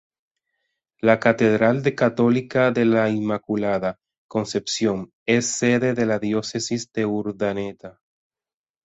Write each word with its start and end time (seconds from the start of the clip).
La 0.99 1.19
catedral 1.19 1.83
católica 1.93 2.71
de 2.71 2.85
la 2.85 3.07
Inmaculada 3.11 3.99
Concepción 4.27 5.11
es 5.27 5.45
sede 5.45 5.93
de 5.93 6.07
la 6.07 6.17
Diócesis 6.17 6.91
de 6.91 7.05
Urdaneta. 7.05 7.99